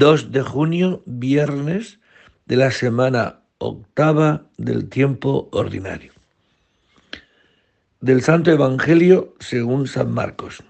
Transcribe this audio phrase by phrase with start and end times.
[0.00, 2.00] 2 de junio, viernes
[2.46, 6.14] de la semana octava del tiempo ordinario.
[8.00, 10.64] Del Santo Evangelio según San Marcos.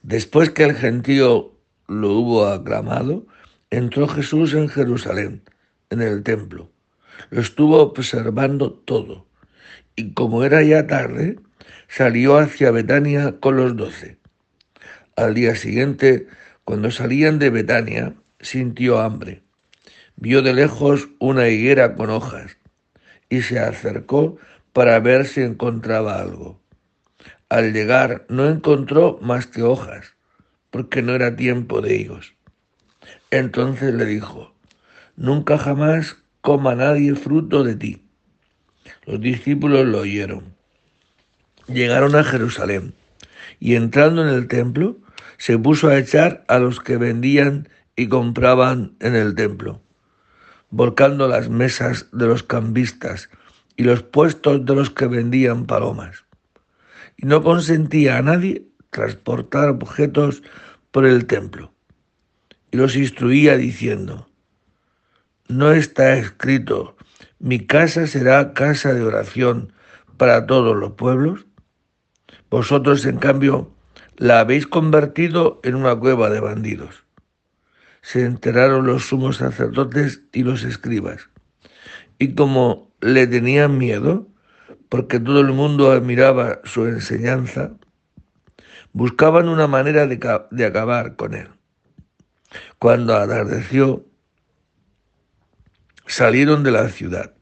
[0.00, 1.52] Después que el gentío
[1.88, 3.26] lo hubo aclamado,
[3.68, 5.42] entró Jesús en Jerusalén,
[5.90, 6.70] en el templo.
[7.28, 9.26] Lo estuvo observando todo,
[9.94, 11.38] y como era ya tarde,
[11.86, 14.16] salió hacia Betania con los doce.
[15.16, 16.26] Al día siguiente,
[16.70, 19.42] cuando salían de Betania, sintió hambre.
[20.14, 22.58] Vio de lejos una higuera con hojas
[23.28, 24.36] y se acercó
[24.72, 26.62] para ver si encontraba algo.
[27.48, 30.14] Al llegar no encontró más que hojas,
[30.70, 32.34] porque no era tiempo de higos.
[33.32, 34.54] Entonces le dijo,
[35.16, 38.06] Nunca jamás coma nadie fruto de ti.
[39.06, 40.54] Los discípulos lo oyeron.
[41.66, 42.94] Llegaron a Jerusalén
[43.58, 44.98] y entrando en el templo,
[45.40, 49.80] se puso a echar a los que vendían y compraban en el templo,
[50.68, 53.30] volcando las mesas de los cambistas
[53.74, 56.26] y los puestos de los que vendían palomas.
[57.16, 60.42] Y no consentía a nadie transportar objetos
[60.90, 61.72] por el templo.
[62.70, 64.28] Y los instruía diciendo,
[65.48, 66.98] no está escrito,
[67.38, 69.72] mi casa será casa de oración
[70.18, 71.46] para todos los pueblos.
[72.50, 73.74] Vosotros, en cambio,
[74.20, 77.04] la habéis convertido en una cueva de bandidos.
[78.02, 81.30] Se enteraron los sumos sacerdotes y los escribas.
[82.18, 84.28] Y como le tenían miedo,
[84.90, 87.72] porque todo el mundo admiraba su enseñanza,
[88.92, 91.48] buscaban una manera de, acabar con él.
[92.78, 94.04] Cuando atardeció,
[96.06, 97.32] salieron de la ciudad.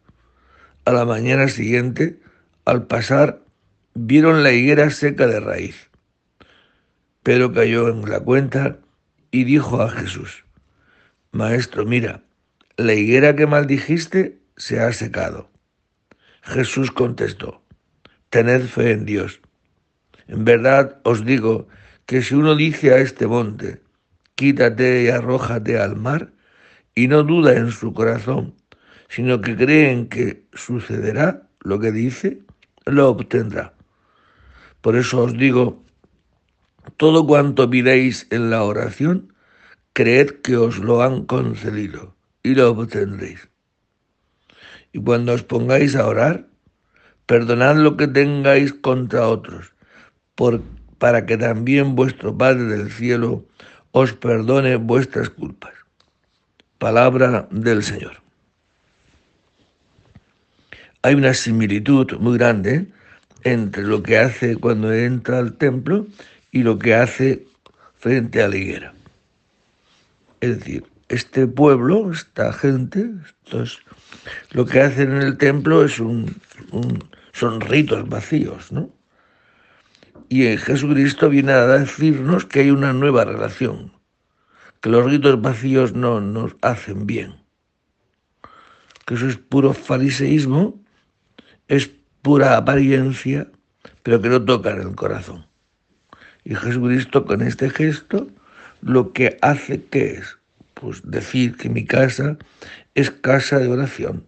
[0.85, 2.21] A la mañana siguiente,
[2.65, 3.43] al pasar,
[3.95, 5.88] vieron la higuera seca de raíz
[7.29, 8.79] Pedro cayó en la cuenta
[9.31, 10.47] y dijo a Jesús,
[11.31, 12.23] Maestro, mira,
[12.79, 15.51] la higuera que maldijiste se ha secado.
[16.41, 17.61] Jesús contestó,
[18.31, 19.43] Tened fe en Dios.
[20.27, 21.69] En verdad os digo
[22.07, 23.83] que si uno dice a este monte,
[24.35, 26.33] quítate y arrójate al mar,
[26.95, 28.55] y no duda en su corazón,
[29.11, 32.39] sino que cree en que sucederá lo que dice,
[32.87, 33.75] lo obtendrá.
[34.81, 35.85] Por eso os digo
[36.97, 39.33] todo cuanto pidáis en la oración,
[39.93, 43.49] creed que os lo han concedido y lo obtendréis.
[44.93, 46.47] Y cuando os pongáis a orar,
[47.27, 49.73] perdonad lo que tengáis contra otros,
[50.35, 50.63] por,
[50.99, 53.45] para que también vuestro Padre del cielo
[53.93, 55.75] os perdone vuestras culpas.
[56.79, 58.23] Palabra del Señor.
[61.03, 62.87] Hay una similitud muy grande
[63.45, 66.07] entre lo que hace cuando entra al templo
[66.51, 67.47] y lo que hace
[67.99, 68.95] frente a la higuera.
[70.41, 73.81] Es decir, este pueblo, esta gente, estos,
[74.53, 76.41] lo que hacen en el templo es un,
[77.33, 78.91] son ritos vacíos, ¿no?
[80.29, 83.93] Y Jesucristo viene a decirnos que hay una nueva relación,
[84.81, 87.37] que los ritos vacíos no nos hacen bien,
[89.07, 90.79] que eso es puro fariseísmo,
[91.67, 93.51] es pura apariencia,
[94.03, 95.47] pero que no toca en el corazón.
[96.49, 98.27] Y Jesucristo con este gesto
[98.81, 100.39] lo que hace que es,
[100.73, 102.39] pues decir que mi casa
[102.95, 104.27] es casa de oración.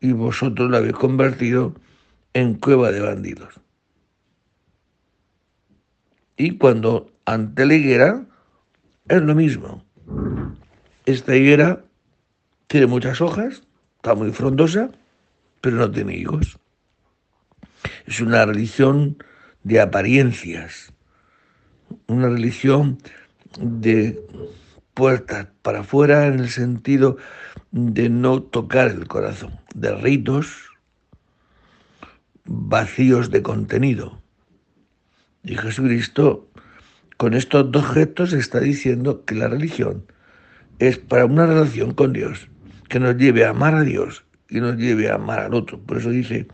[0.00, 1.74] Y vosotros la habéis convertido
[2.32, 3.60] en cueva de bandidos.
[6.38, 8.24] Y cuando ante la higuera
[9.08, 9.84] es lo mismo.
[11.04, 11.84] Esta higuera
[12.68, 13.62] tiene muchas hojas,
[13.96, 14.90] está muy frondosa,
[15.60, 16.58] pero no tiene higos.
[18.06, 19.18] Es una religión
[19.64, 20.92] de apariencias,
[22.06, 22.98] una religión
[23.60, 24.20] de
[24.94, 27.16] puertas para afuera en el sentido
[27.70, 30.70] de no tocar el corazón, de ritos
[32.44, 34.20] vacíos de contenido.
[35.44, 36.48] Y Jesucristo
[37.16, 40.04] con estos dos gestos está diciendo que la religión
[40.80, 42.48] es para una relación con Dios,
[42.88, 45.78] que nos lleve a amar a Dios y nos lleve a amar al otro.
[45.78, 46.48] Por eso dice,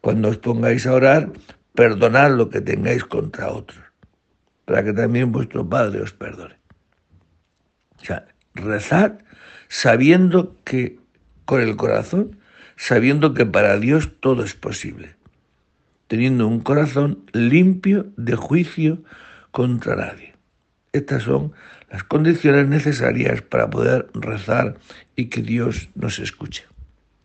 [0.00, 1.30] cuando os pongáis a orar,
[1.74, 3.80] perdonad lo que tengáis contra otros,
[4.64, 6.56] para que también vuestro Padre os perdone.
[8.00, 9.18] O sea, rezad
[9.68, 10.98] sabiendo que,
[11.44, 12.38] con el corazón,
[12.76, 15.16] sabiendo que para Dios todo es posible,
[16.06, 19.02] teniendo un corazón limpio de juicio
[19.50, 20.34] contra nadie.
[20.92, 21.52] Estas son
[21.90, 24.76] las condiciones necesarias para poder rezar
[25.16, 26.66] y que Dios nos escuche.